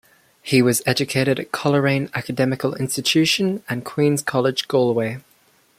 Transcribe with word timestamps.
He 0.41 0.63
was 0.63 0.81
educated 0.87 1.39
at 1.39 1.51
Coleraine 1.51 2.09
Academical 2.15 2.73
Institution 2.73 3.61
and 3.69 3.85
Queens 3.85 4.23
College 4.23 4.67
Galway. 4.67 5.19